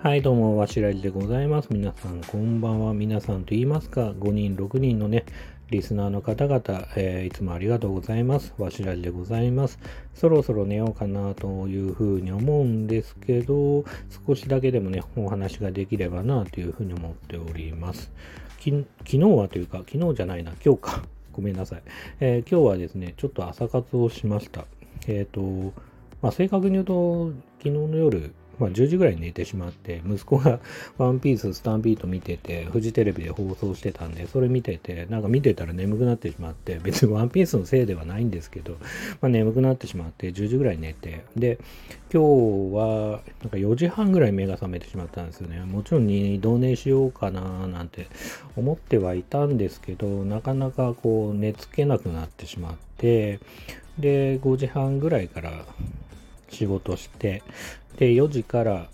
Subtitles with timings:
[0.00, 1.70] はい、どうも、わしらじでございます。
[1.72, 2.94] 皆さん、こんばんは。
[2.94, 5.24] 皆さんと言いますか、5人、6人のね、
[5.70, 8.54] リスナーの方々、えーいつもありがとうございます。
[8.58, 9.80] わしらじでございます。
[10.14, 13.84] そろそろ寝ようかなというふうに思うんですけど、
[14.24, 18.12] 少しだけでもね、お話ができればなというふうに思っております。
[18.60, 21.02] き昨日はというか、昨日じゃないな、今日か。
[21.34, 21.82] ごめんなさい。
[22.20, 24.64] えー今日はですね、ちょっと朝活をしました。
[25.08, 25.40] えっ、と、
[26.22, 30.60] まあ、正確に言うと、昨日の夜、まあ、10時ぐらいに寝てしまって、息子が
[30.98, 38.76] ワンピーススタンピート見てて、フジテレビで放送してたんで、それ見てて、なんか見てたら眠くなってしまって、別にワンピースのせいではないんですけど、
[39.20, 41.58] まあ、眠くなってしまって、10時ぐらい寝て、で、
[42.12, 45.60] 今日は、なんか4時半ぐらい目が覚めてしまったんですよね。
[45.60, 48.06] もちろん二度寝しようかななんて
[48.56, 53.40] 思ってはいたんですけど、なかなかこう寝つけなくなってしまって、
[53.98, 55.64] で、5時半ぐらいから
[56.50, 57.42] 仕事して、
[57.98, 58.88] で、4時から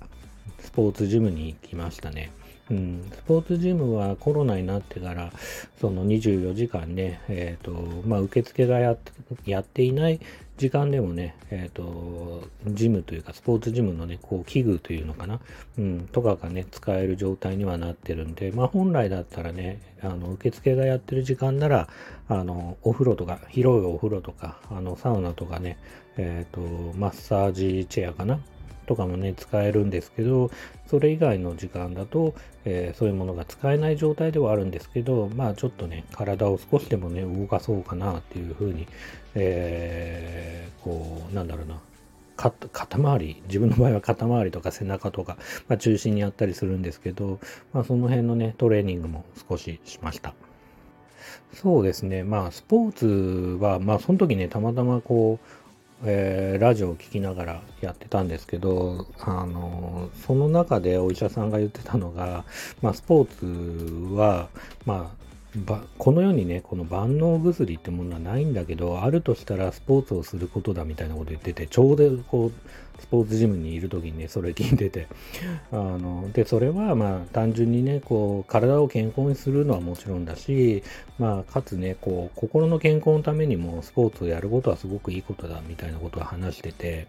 [0.61, 2.33] スポーツジムに行きましたね。
[2.71, 5.33] うん、スポーツジムはコロナになってから、
[5.81, 7.73] その24時間ね、えっ、と、
[8.07, 8.99] まあ、受付がやっ
[9.45, 10.21] やっていない
[10.57, 15.41] 時間でもね、えっ、と、ジムというか、スポーツジムのね、こう、器具というのかな、
[15.79, 21.89] うん、とかがね、使える状態にはなってるんで、まあ、本来だったらね、あの、受付がやってる時間なら、
[22.29, 25.77] あの、お風呂とか、広いお風呂とか、あの、サウナとかね、
[26.17, 26.61] えっ、と、
[26.97, 28.41] マッサージチェアかな
[28.85, 30.51] とかもね、使えるんですけど、
[30.87, 38.87] それ以外の時間だと、えーそういうものが使えない状態ではあるんですけど、まあちょっとね、体を少しでもね、動かそうかなっていうふうに、
[39.35, 41.81] えーこう、なんだろうな、
[42.37, 45.37] 肩周り、自分の場合は肩周りとか背中とか、
[45.69, 47.39] まあ、中心にやったりするんですけど、
[47.73, 50.35] まあその辺のね、トレーニングも少ししました。
[51.53, 52.25] そうですね。
[52.25, 53.07] まあ、スポーツ
[53.63, 55.64] は、まあ、その時ね、たまたまこう、
[56.07, 62.45] えーラジオを聴きながらやってたんですけど、あの、その中でお医者さんが言ってたのが、
[62.83, 64.49] まあ、スポーツは、
[64.85, 65.25] まあ、
[65.99, 72.53] この世にね、この万能薬ってものはないんだけど、あるとしたらスポーツをすることだみたいなこと言ってて、ちょうどこう、
[73.01, 75.07] スポーツジムにいる時にね、それ聞いてて、
[75.71, 80.83] あの、で、それはまあ単純にね、こう、体を健康にするのはもちろんだし、
[81.19, 87.07] まあ、かつね、こう、心の健康のためにもスポーツをやることはすごくいいことだみたいなことを話してて、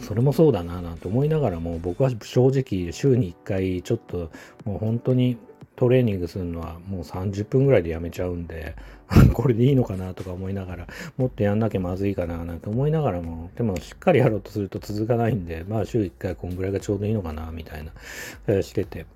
[0.00, 4.30] それもそうだななんて思いながらも、僕は正直週に1回ちょっと
[4.64, 5.38] もう本当に
[5.80, 8.76] トレーニングするのはもう30分ぐらいでやめちゃうんで、
[9.32, 10.86] これでいいのかなとか思いながら、
[11.16, 17.92] もっとやんなきゃまずいかななんて思いながらも、でもしっかりやろうとすると続かないんで、まあ週1回こんぐらいがちょうどいいのかなみたいな、
[18.46, 19.06] えーしてて。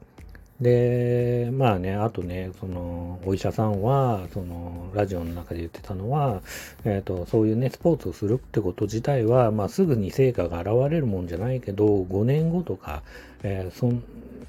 [0.59, 6.41] で、まあね、あとね、その、お医者さんは、その、ラジオの中で言ってたのは、
[6.87, 13.03] えっ、と、そういうね、スポーツをするってこと自体は、まあ、すぐに成果が現れるもんじゃないけど、5年後とか、
[13.43, 13.91] えーそ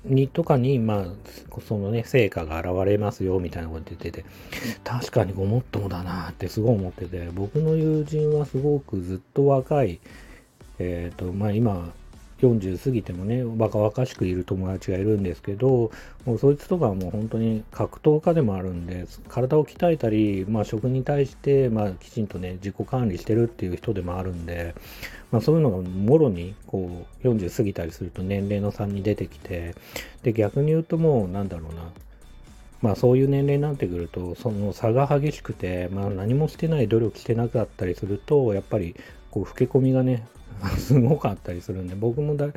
[0.03, 4.25] にとかに、まあ、そのね、成果が現れますよ、みたいなこと言ってて、
[4.83, 9.99] 確かにごもっともだなってすごい思ってて、僕の友人はすごくずっと若い、
[10.79, 11.93] えっ、と、まあ今、
[12.41, 15.91] 40過ぎてもね、若々しくいる友達がいるんですけど、
[16.25, 24.75] もうそいつとかはもう本当に格闘家でもあるんで、体を鍛えたり、まあ食に対して、まあきちんとね、自己管理してるっていう人でもあるんで、
[25.31, 29.75] まあそういうのがもろに、こう、40過ぎたりすると年齢の差に出てきて、
[30.23, 31.89] で、逆に言うともう、なんだろうな、
[32.81, 38.93] まあそういう年齢になってくると、その差が激しくて、まあ何もしてない努力してなかったりすると、やっぱり
[39.31, 40.27] こう老け込みがね、
[40.77, 42.47] すごかったりするんで、僕もだ、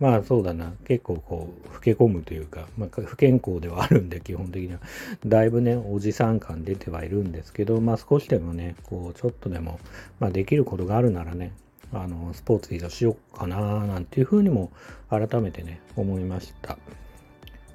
[0.00, 4.80] まあそうだな、結構こう、老け込むというか、まあ不健康ではあるんで、基本的には。
[5.26, 9.78] だいぶね、おじさん感出てはいるんですけど、まあ少しでもね、こう、ちょっとでも、
[10.20, 11.52] まあできることがあるならね、
[11.92, 14.70] あの、スポーツ移動しようかな、なんていうふうにも
[15.10, 16.78] 改めてね、思いました。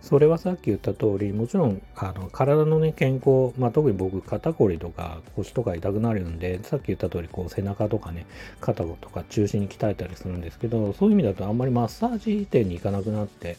[0.02, 8.26] それはさっき言った通り、もちろん、あの、体のね、健康、まあ、特に僕、肩こりとか腰とか痛くなるんで、さっき言った通り、こう、背中とかね、
[8.62, 13.58] 肩とか中心に鍛えたりするんですけど、そういう意味だとあんまりマッサージ店に行かなくなって、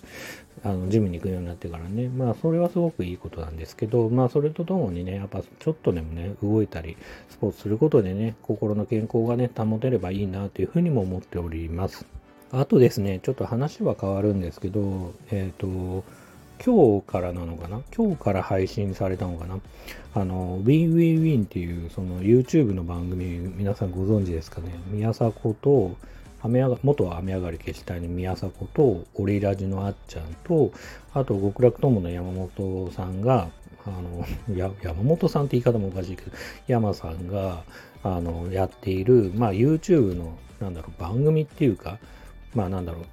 [0.65, 6.97] あの、ジムに行くようになってからね、まあ、それはすごくいいことなんですけど、まあ、それとともにね、やっぱ、ちょっとでもね、動いたり、
[7.29, 12.07] スポーツすることでね、心の健康がね、保てればいいな、というふうにも思っております。
[12.53, 16.03] あとですね、ちょっと話は変わるんですけど、えっ、と、
[16.63, 17.81] 今日からなのかな？
[17.97, 19.59] 今日から配信されたのかな？
[20.15, 24.69] あの、WinWinWin っていうその YouTube の番組皆さんご存知ですかね？
[24.89, 25.97] 宮迫と、
[26.43, 30.71] 雨上が元雨上がり消したいの宮迫と、オリラジのあっちゃんと、
[31.15, 33.49] あと極楽友の山本さんが、
[33.87, 36.33] あの、や山本さんって言い方もおかしいけど、
[36.67, 37.63] 山さんが、
[38.03, 41.99] あの、やっている、まあ YouTube の、なんだろう、番組っていうか、
[42.55, 43.05] まあなんだろう、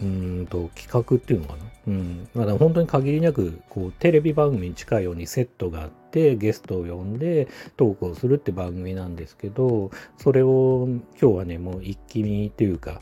[0.00, 1.64] うんと企画っていうのかな？
[1.88, 2.28] うん。
[2.34, 10.88] まだ本当に限りなく、こう、テレビ番組に近いようにセットがあって、ゲストを呼んでトークをするって番組なんですけど、それを
[11.20, 13.00] 今日はね、もう一気見というか、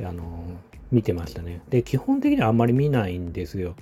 [0.00, 0.44] あの、
[0.92, 1.60] 見てましたね。
[1.68, 3.74] で、基本的にはあんまり見ないんですよ。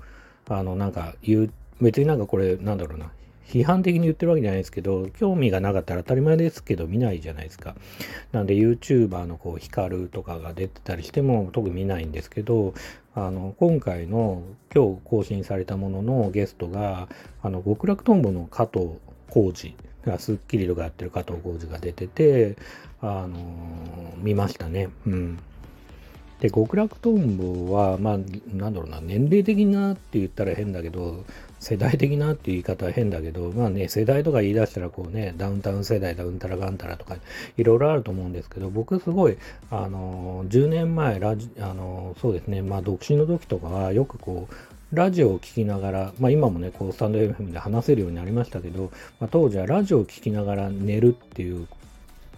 [0.49, 1.51] あの、なんか言う、
[1.81, 3.13] 別になんかこれ、なんだろうな。
[3.47, 7.77] 批判的に言ってるわけじゃないですけど、興味がなかったら当たり前ですけど見ないじゃないですか。
[8.33, 12.75] なんで YouTuber のこう、ヒカルとかが出てたりしても特に見ないんですけど、
[13.15, 14.43] あの、今回の
[14.75, 17.09] 今日更新されたもののゲストが、
[17.43, 18.91] あの、極楽とんぼの加藤
[19.31, 22.57] 浩二がスッキリとかやってる加藤浩二が出てて、
[23.01, 23.39] あの
[24.17, 24.89] 見ましたね。
[25.07, 25.39] うん。
[26.41, 28.19] で、極楽とんぼは、まあ、
[28.53, 31.25] なんだろうな、年齢的なって言ったら変だけど、
[31.59, 37.17] 世代的なっていう言い方は変だけど、まあね、世代とか言い出したらこうね、ダウンタウン世代だ、うんたらがんたらとか、
[37.57, 39.39] いろいろあると思うんですけど、僕すごい、
[39.71, 44.55] あの、10年前、ラジ、あの、そうですね、まあ、独身の時とかは、よくこう、
[44.93, 51.67] ラジオを聴きながら、まあ今もね、こうスタンド FM で話せるようになりましたけど、まあ、当時はラジオを聴きながら寝るっていう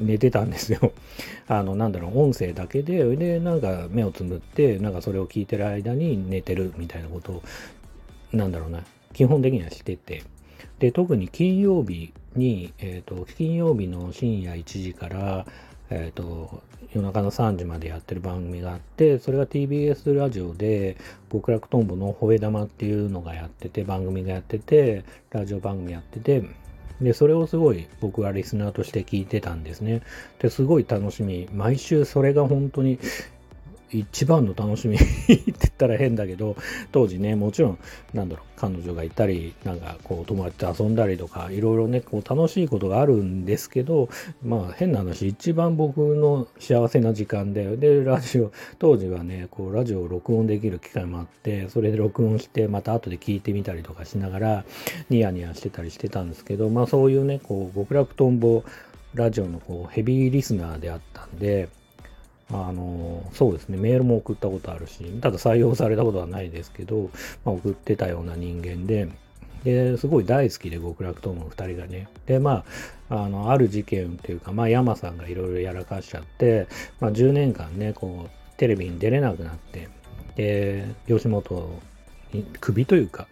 [0.01, 0.93] 寝てたんですよ。
[1.49, 7.43] あの、なんだろう、音声だけで、で、なんか目をつむって、なんかそれを聞いてる間に寝てるみたいなことを、
[8.33, 8.83] なんだろうな、
[9.19, 10.23] 基本的にはしてて。
[10.79, 15.45] で、特に金曜日に、えっ、ー、と、金曜日の深夜1時から、
[15.91, 16.63] えっ、ー、と、
[16.95, 20.97] 夜中の3時までやってる番組があって、それが TBS ラジオで、
[21.33, 26.45] 極楽とんぼの吠え玉っていうのがやってて、番組がやってて、ラジオ番組やってて、
[27.01, 30.03] で、それをすごい僕はリスナーとして聞いてたんですね。
[30.39, 31.49] で、すごい楽しみ。
[31.53, 33.01] 毎週それが本当に
[33.91, 36.57] 一番の楽しみ って言ったら変だけど、
[36.93, 37.79] 当時ね、もちろん、
[38.15, 44.09] なんだろう、彼女がいたり、なんかこう友達と遊んだりとか、いろいろね、こう楽しいことがあるんですけど、
[44.43, 54.65] まあ変な話、一番僕の幸せな時間で、で、ラジオ、当時はね、こうラジオを録音できる機会もあって、それで録音して、また後で聞いてみたりとかしながら、
[55.09, 58.65] ニヤニヤしてたりしてたんですけど、まあそういうね、こう極楽とんぼ
[59.15, 61.69] ラジオのこうヘビーリスナーであったんで、
[62.51, 67.11] あの、そうですね、メールも送ったことあるし、ただ採用されたことはないですけど、
[67.45, 69.09] まあ、送ってたような人間で、
[69.65, 72.09] で、すごい大好きで極楽とも二人がね。
[72.27, 72.65] で、ま
[73.11, 76.69] あ、あの、ある事件っていうか、まあ、山さんがいろいろやらかしちゃって、
[77.01, 79.89] まあ、10年間ね、こう、テレビに出れなくなって、
[80.37, 81.81] で、吉本
[82.33, 83.27] に首というか、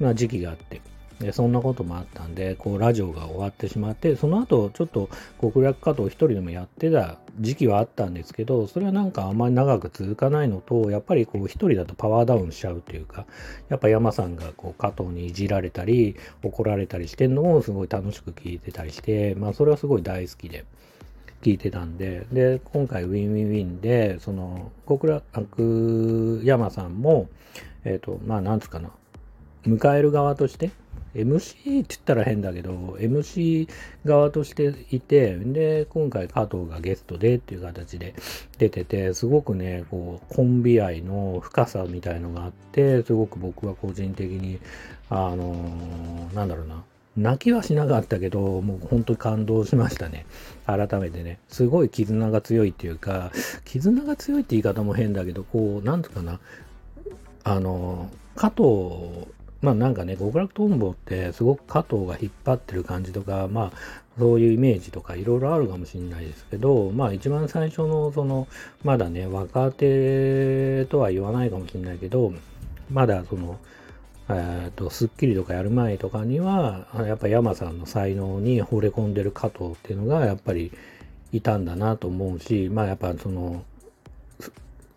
[0.00, 0.80] まあ、時期があって、
[1.22, 5.08] でそんなこともあったんで、こう、ラジオが終わってしまって、その後、ちょっと
[5.40, 13.26] 極楽加藤一人でもやってた時期はあったんですけど、それはなんかあんまり長く続かないのと、やっぱりこう、一人だとパワーダウンしちゃうというか、
[13.68, 20.64] やっぱ山さんがこう、加藤にいじられたり、怒られたりしてんのをすごい楽しく聞いてたりして、まあ、それはすごい大好きで。
[21.42, 27.28] 聞いてたんで、で、今回 WinWinWiiin で、その、極楽山さんも、
[27.84, 28.90] えっ、ー、と、まあ、なんつうかな、
[29.66, 30.70] 迎える側として、
[31.14, 33.68] MC って言ったら変だけど、MC
[34.04, 38.14] 側としていて、で、今回加藤がゲストでっていう形で
[38.58, 44.58] 出てて、すごくね、こう、コンビ愛の深さみたいのがあって、すごく僕は個人的に、
[45.10, 46.82] あのー、なんだろうな、
[47.16, 50.24] 泣きはしなかったけど、もう本当に感動しましたね。
[50.66, 51.38] 改めてね。
[51.48, 53.32] すごい絆が強いっていうか、
[53.64, 56.40] 絆が強いって言い方も変だけど、こう、なんつうかな、
[57.44, 59.28] あの、加藤
[59.62, 63.72] まあなんかね、極楽とんぼってすごく加藤が引っ張ってる感じとか、まあ
[64.18, 68.48] そういうイメージとかいろいろあるかもしれないですけど、まあ一番最初のその、
[68.82, 72.32] まだね、若手とは言わないかもしれないけど、
[72.90, 73.58] まだその、
[74.28, 80.72] えっ、ー、と、スッキリとかやる前とかには、やっぱ山さんの才能に惚れ込んでる加藤っていうのがやっぱり
[81.32, 83.64] いたんだなと思うし、まあやっぱその、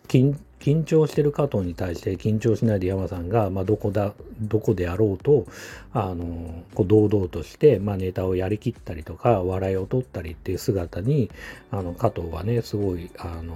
[0.06, 5.46] 緊張してる加藤に対して緊張しないで山さんが、まあ、どこだ、どこであろうと、
[5.92, 11.30] あの、こう堂々として、まあ、ネタをやりきったりとか、笑いを取ったりっていう姿に、
[11.70, 13.54] あの、加藤はね、すごい、あの、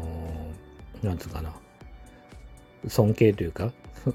[1.02, 1.52] なんつうかな、
[2.88, 3.72] 尊敬というか、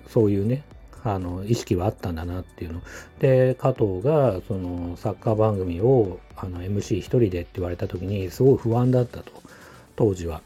[0.07, 0.63] そういうね、
[1.03, 2.81] あの、意識はあったんだなっていうの。
[3.19, 9.31] で、加藤が、その、サッカー番組を、あの、MC 一人でって言われた時に、すごい不安だったと、
[9.95, 10.41] 当時は。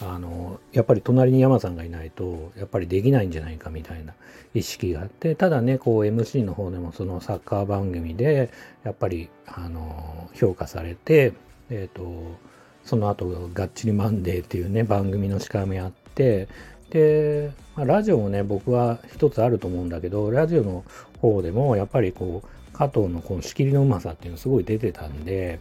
[0.00, 4.14] あの、やっぱり隣に山さんがいないと、やっぱりできないんじゃないかみたいな
[4.54, 8.50] 意識があって、ただね、こう MC の方でもそのサッカー番組で、
[8.84, 11.32] やっぱり、あの、評価されて、
[11.70, 12.36] えっ、ー、と、
[12.84, 16.48] その後、がっちりマンデーっていうね、番組の司会もやって、
[16.90, 20.84] で、まあ、ラジオもね、僕は一つあると思うんだけど、ラジオの
[21.20, 25.58] 方でも、やっぱりこう、加藤のこの仕切りのうまさっていうのすごい出てたんで、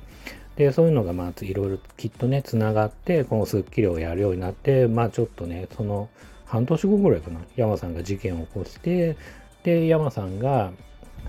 [0.58, 6.10] で、そういうのがまあいろいろきっとね、つながって、このスッキリをやるようになって、まあちょっとね、その、
[6.46, 9.18] 半年後ぐらいかな、山さんが事件を起こして、
[9.64, 10.72] で、山さんが、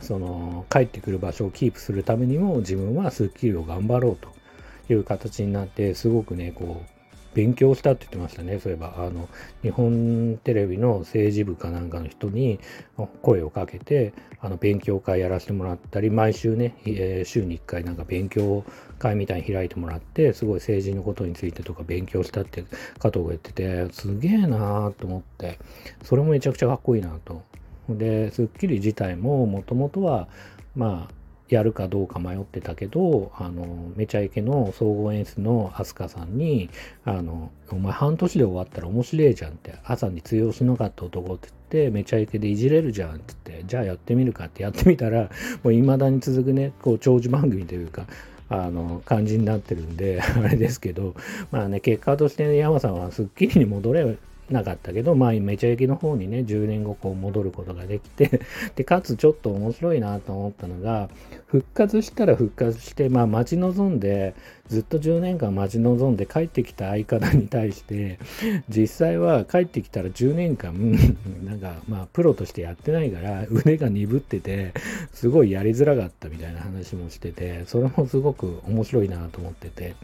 [0.00, 4.28] その、帰ってくる場所をキープするためにも、自分はスッキリを頑張ろうと
[4.92, 6.95] いう形になって、すごくね、こう、
[7.37, 8.59] 勉強したって言ってましたね。
[8.59, 9.28] そういえば、あの、
[9.61, 12.59] 日本テレビの政治部かなんかの人に
[13.21, 18.64] 声をかけて、あの、勉強会やらせてもらったり、毎週ね、えー、週に1回なんか勉強
[18.99, 22.64] 会みたいに開いてもらって、すごい政治のことについてとか勉強したって
[22.99, 25.59] 加藤が言ってて、すげえなーと思って、
[26.05, 27.43] それもめちゃくちゃかっこいいなと。
[27.90, 30.26] で、スッキリ自体ももともとは、
[30.75, 31.14] まあ、
[31.48, 36.70] やるかどうか迷ってたけど、あの、めちゃイケの総合演出の飛鳥さんに、
[37.04, 45.30] あの、お前半年で終わったら面白いじゃんって、朝に通用しなかった男って言って、めちゃイケでいじれるじゃんって言って、じゃあやってみるかってやってみたら、
[45.62, 48.06] もう未だに続くね、こう、長寿番組というか、
[48.48, 51.14] あの、感じになってるんで、あれですけど、
[51.50, 54.16] まあね、結果として、ね、山さんはスッキリに戻れ
[54.50, 58.40] なかったけど、まあ、めちゃイケの方にね、10年後こう戻ることができて
[58.76, 61.08] で、かつちょっと面白いなと思ったのが、
[61.46, 64.34] 復活したら復活して、まあ、待ち望んで、
[64.68, 68.18] ずっと10年間待ち望んで帰ってきた相方に対して、
[68.68, 70.74] 実際は帰ってきたら10年間、
[71.44, 74.72] なんか、まあ、プロとしてやってないから、腕が鈍ってて、
[75.12, 79.94] すごいやりづらかったみたいな話もしてて、それもすごく面白いなと思ってて、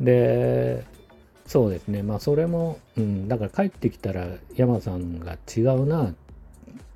[0.00, 0.84] で、
[1.46, 2.02] そうですね。
[2.02, 6.14] まあ、それも、うん、だから帰ってきたら山さんが違うな、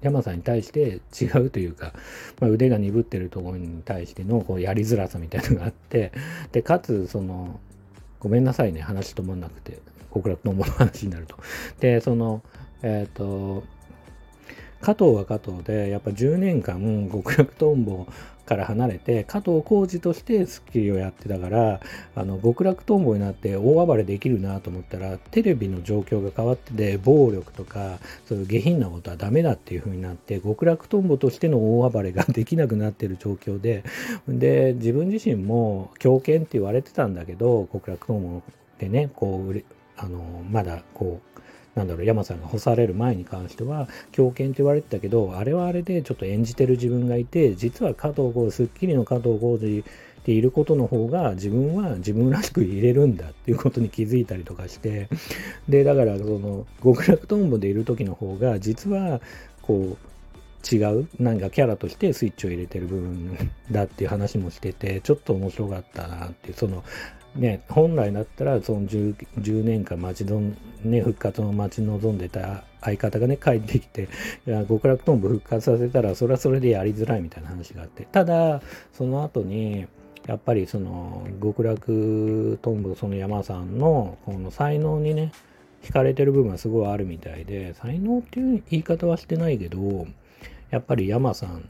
[0.02, 1.92] 山さんに対して違うというか、
[2.40, 6.12] まあ、腕が鈍ってるところに対してのこうやりづらさみたいなのがあって、
[6.52, 7.60] で、かつ、その、
[8.20, 9.78] ごめんなさいね、話止まんなくて、
[10.12, 11.36] 極楽のもの話になると。
[11.80, 12.42] で、その、
[12.82, 13.64] えっ、ー、と、
[14.80, 18.06] 加藤は加藤で、やっぱ10年間極楽とんぼ
[18.46, 21.80] から離れて、加藤浩二としてスッキリをやってたから、
[22.14, 33.82] あの、極楽とんぼになって大暴れできるなと思ったら、テレビの状況が変わってて、暴力とか、そういう下品なことはダメだっていう風になって、極楽とんぼとしての大暴れができなくなってる状況で、
[34.28, 38.42] で、自分自身も狂犬って言われてたんだけど、極楽とんぼ
[38.78, 39.64] でね、こう、
[39.96, 41.35] あの、まだこう、
[41.76, 49.84] なんだろう、山さんが干される前に関しては、狂犬って言われてたけど、あれはあれでちょっと演じてる自分がいて、実は加藤浩、スッキリの加藤浩二
[50.24, 55.08] でいることの方が自分は自分らしく入れるんだっていうことに気づいたりとかして、
[55.68, 59.20] で、だからその極楽とんぼでいる時の方が実は
[59.62, 66.82] こう違うなんかキャラとしてスイッチを入れてる部分だっていう話もしてて、ちょっと面白かったなっていう、その
[67.36, 74.08] ね、本来だったらその 10, 10年間待ちどん、ね、復活を待ち望んでた相方がね帰ってきて
[74.46, 78.62] いや極楽とんぼ復活させたらそれはそれでやりづらいみたいな話があってただ
[78.92, 79.86] その後に
[80.26, 85.32] やっぱりその極楽とんぼその山さんのこの才能にね
[85.82, 90.06] 惹かれてる部分はすごいあるみたいで才能っていう言い方はしてないけど
[90.70, 91.68] やっぱり山さん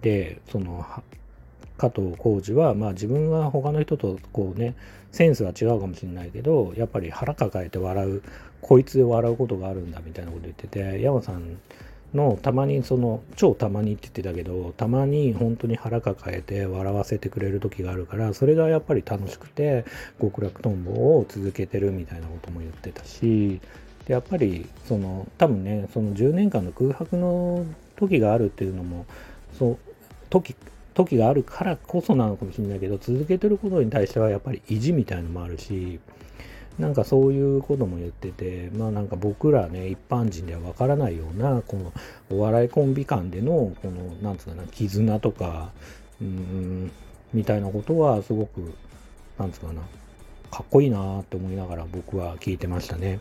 [0.00, 0.86] でその
[1.82, 4.76] 加藤浩次は、まあ自分は他の人とこうね、
[5.10, 8.22] センスは違うかもしれないけど、やっぱり腹抱えて笑う、
[8.60, 11.58] こいつで笑うことがあるんだみたいなこと言ってて、山さん
[12.14, 19.84] のたまにその、超たまにって言ってたけど、たまに本当に腹抱えて笑わせてくれる時があるから、それがやっぱり楽しくて、
[20.20, 23.60] 極楽とんぼを続けてるみたいなことも言ってたし、
[24.06, 29.06] でやっぱりその多分ねその10年間の空白の時があるっていうのも
[29.56, 29.78] そう
[30.28, 30.56] 時
[30.94, 36.00] 時があるからこそなのかもしれないけど、続けてることに対してはやっぱり意地みたいのもあるし、
[36.78, 41.92] なんかそういうことも言ってて、まあなんか僕らね、一般人ではわからないような、この
[42.30, 45.70] お笑いコンビ間での、この、なんつうかな、絆とか、
[46.20, 46.90] うん、
[47.32, 48.72] みたいなことはすごく、
[49.38, 49.82] なんつうかな、
[50.50, 53.20] かっこいいなって思いながら僕は聞いてましたね。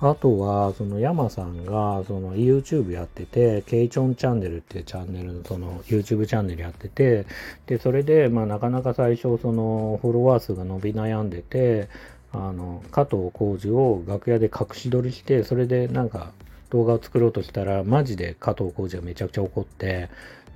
[0.00, 7.26] あとは、その山さんが、その YouTube やってて、ケイチョンチャンネルっていうチャンネル、その YouTube チャンネルやってて、
[7.66, 11.88] で、それで、まあなかなか最初、そのフォロワー数が伸び悩んでて、
[12.32, 16.32] あの、加藤浩次を楽屋で隠し撮りして、それでなんか
[16.70, 20.10] 動画を作ろうとしたら、マジで加藤浩次がめちゃくちゃ怒って、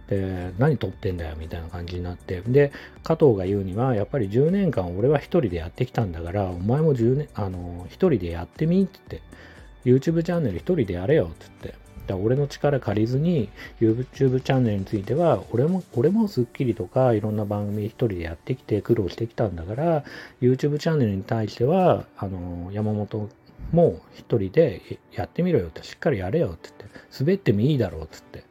[0.08, 2.40] で、何撮ってんだよみたいな感じになって。
[2.46, 2.72] で、
[3.02, 9.22] 加藤が言うには、やっぱり10年間俺は一人でやってきたんだから、お前も10年、あの、一人でやってみって言っ
[10.02, 11.88] て、YouTube チャンネル一人でやれよって言って。
[12.08, 13.50] だ俺の力借りずに
[13.80, 20.04] YouTube チャンネルについては俺も俺もスッキリとかいろんな番組一人でやってきて苦労してきたんだから
[20.40, 23.28] YouTube チャンネルに対してはあの山本
[23.72, 28.47] も一人でやってみろよってしっかりやれよって言って滑ってもいいだろうって言って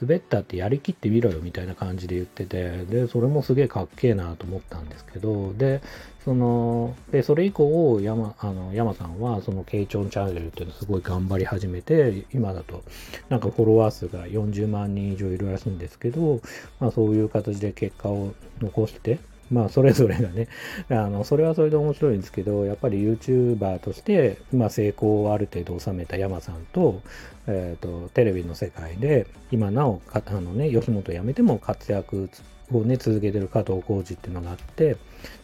[0.00, 5.82] 滑ったってやりきってみろよみたいな感じで言ってて、で、それもすげえかっけえなと思ったんですけど、で、
[6.24, 12.82] その、で、それ以降、山、あの、山さんは、その、ケイチョンチャンネルっていうのをすごい頑張り始めて、今だと、
[13.28, 16.40] なんかフォロワー数が40万人以上いるらしいんですけど、
[16.80, 19.18] まあそういう形で結果を残して、
[19.50, 20.48] まあ、それぞれがね、
[20.90, 27.00] あの、それはそれで面白いんですけど、やっぱり YouTuber として、まあ、成功をある程度収めた山さんと、
[27.46, 32.30] えっ、ー、と、テレビの世界で、今なお、あのね、吉本辞めても活躍
[32.72, 34.96] をね、続けてる加藤浩次っていうのがあって、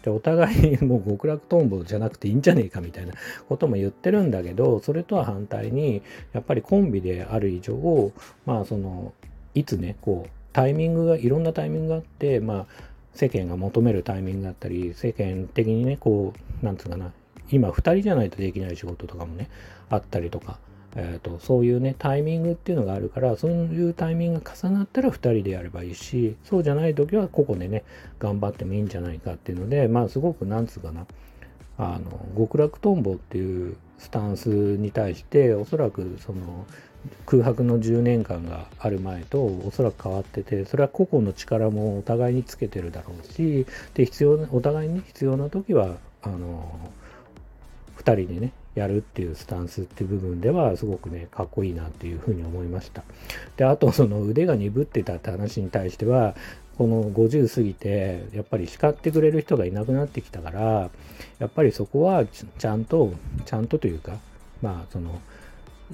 [0.03, 3.15] でお互いもう極楽とんぼじゃなくていいんじゃねえかみたいな
[3.49, 6.03] ことも言ってるんだけど、それとは反対に、
[6.33, 8.13] やっぱりコンビである以上、
[8.47, 9.13] まあ、その、
[9.55, 12.67] いつね、こう、タイミングが、いろんなタイミングがあって、まあ、
[13.21, 17.13] 世間が求めるタイミングだったり、世間的にね、こう、なんつうかな、
[17.51, 19.51] 今2人じゃないとできない仕事とかもね、
[19.91, 20.59] あったりとか、
[20.97, 27.85] えーと、そういうね、タイミングっていうのがあるから、そういうタイミングが重なったら2人でやればいいし、そうじゃない時は個々でね、
[28.19, 31.07] 頑張ってもいいんじゃないかっていうので、まあすごくなんつうかな、
[31.77, 36.67] あの、極楽とんぼっていうスタンスに対して、おそらくその、
[37.27, 46.91] 空白の10年間がある前とおそらく変わっててそれは個々の力もお互いにつけてるだろうしで必要お互いに必要な時はあの
[47.97, 53.03] 2人でねやるっていうスタンスっていう部分ではすごくねかっこいいなっていうふうに思いました。
[53.57, 56.37] であとその腕が鈍ってたって話に対しては
[56.81, 60.89] この50過ぎてやっぱり叱ってくれる人がいなくなってきたから
[61.39, 63.13] やっぱりそこはちゃんと
[63.45, 64.17] ちゃんとというか
[64.63, 65.21] まあその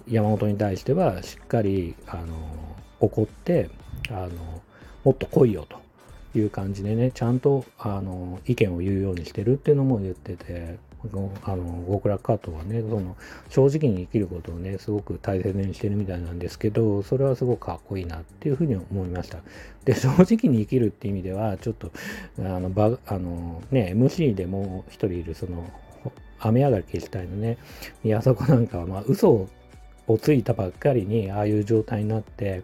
[0.08, 2.36] 山本に対してはしっかりあの
[3.00, 3.68] 怒って
[4.10, 4.30] あの
[5.02, 10.78] もっと来いよという感じでねちゃんとあの意見を言うようにしてるっていうのも言ってて
[11.42, 13.16] あの極楽カットはねその
[13.48, 19.38] 正直に生きることをねすごく大切にしてるみたいなんですけどそれはすごくかっこいいなっていうふうに思いました。
[19.84, 21.90] で正直に生きるって意味ではちょっと
[22.38, 25.70] あのばあのね MC でも一人いるその
[26.40, 27.58] 雨上がり消したいのね
[28.02, 29.48] 宮迫なんかはまあ嘘
[30.08, 32.62] をついたばっかりにああいう状態になって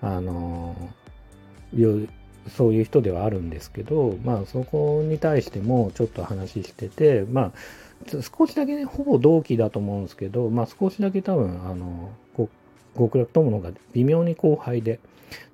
[0.00, 0.76] あの
[2.50, 7.52] そういう人ではあるんですけどまあそこに対してもちょっと話しててまあ
[8.38, 12.10] 少しだけねほぼ同期だと思うんですけどまあ少しだけ多分あの
[12.96, 15.00] 極楽友のが微妙に後輩で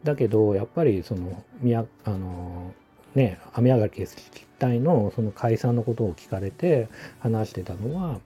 [0.03, 2.72] だけどやっぱりその宮あの
[3.14, 4.16] ね雨上がり決
[4.59, 6.88] 体のその解散のことを聞かれて
[7.20, 8.20] 話してたのは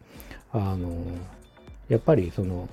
[0.52, 0.90] あの
[1.88, 2.68] やっぱりその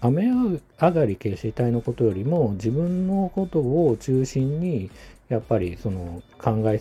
[0.00, 4.90] 雨上がり消し隊のことよりも自分のことを中心に
[5.28, 6.80] やっぱりその考え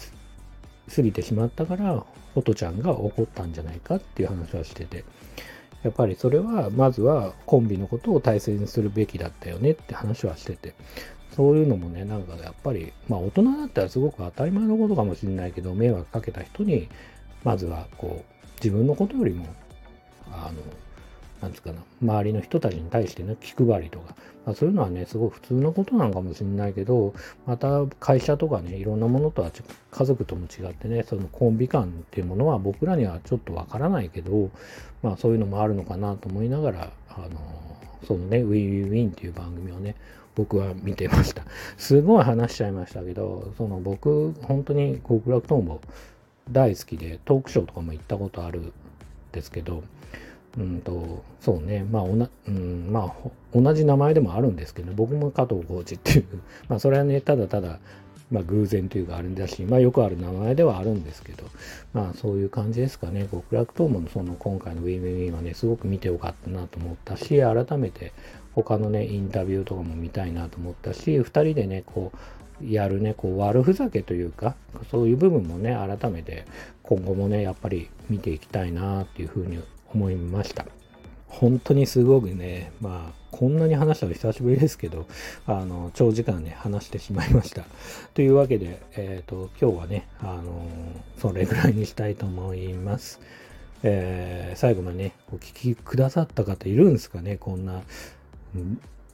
[0.88, 2.04] すぎてしまったから
[2.34, 5.04] フォトちゃんが怒ったんじゃないかっていう話はしてて。
[5.84, 10.74] やっぱりそれはまずはコンビのことを大切にするべきだったよねって話はしてて。
[11.36, 16.88] そういうのもねなんかやっぱりまあ大人だったらすごく当たり前のことかもしれないけど迷惑かけた人に
[17.44, 19.48] まずはこう自分のことよりも
[20.32, 20.62] あの
[21.44, 27.14] なんつうかな、周りの人たちに対してね、気配りとか、まあ、そういうのはね、すごい普通のことなのかもしれないけど、
[27.46, 29.52] また会社とかね、いろんなものとは
[29.92, 34.52] 家族とも違ってね、そのコンビ感っていうものは僕らにはちょっとわからないけど、
[35.02, 37.28] まあそういうのもあるのかなと思いながら、あの、
[38.08, 39.96] そのね、 WinWinWiiin っていう番組をね、
[40.36, 41.44] 僕は見てました。
[41.78, 45.82] すごい話しちゃいましたけど、その僕、本当に極楽とんぼ
[46.50, 48.74] 大好きで、トークショーとかも行ったことあるん
[49.34, 49.84] ですけど、
[50.58, 56.26] うんと、そうね、まあ、おな、うん、まあ、同じ名前でもあるんですけど、僕も加藤浩二っていう、
[56.70, 57.80] まあ、それはね、ただただ、
[58.32, 61.46] まあ、偶然というかあれだし、まあ、よくある名前ではあるんですけど、
[61.94, 63.28] まあ、そういう感じですかね。
[63.32, 68.12] 極楽とものその今回のウィンウィンはね、すごく見てよかったなと思ったし、改めて
[68.54, 72.18] 他のね、インタビューとかも見たいなと思ったし、二人でね、こう、
[72.62, 74.56] やるね、こう、悪ふざけというか、
[74.92, 76.46] そういう部分もね、改めて
[76.84, 79.60] 今後もね、やっぱり見ていきたいなっていうふうに
[79.94, 80.66] 思いました。
[81.28, 85.08] 本当にすごくね、まあ、こんなに話したの久しぶりですけど、
[85.48, 87.64] あの、長時間ね、話してしまいました。
[88.14, 90.68] というわけで、えっ、ー、と、今日はね、あの、
[91.18, 93.20] それぐらいにしたいと思います。
[93.82, 97.82] えー、最後までね、お聞きくださった方いるんですかね、こんな、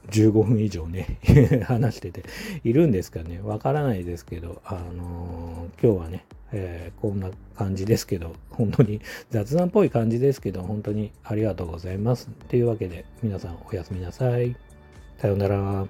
[0.09, 1.19] 15分以上ね
[1.65, 2.23] 話してて
[2.63, 12.29] いるんですかねわからないですけど、あのー、今日はね、えー、こんな感じですけど、本当に雑談っぽい感じですけど、本当にありがとうございます。
[12.47, 14.55] というわけで、皆さんおやすみなさい。
[15.17, 15.87] さようなら。